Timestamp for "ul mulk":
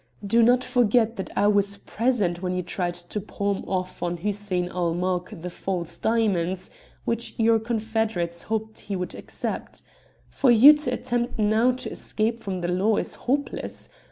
4.71-5.29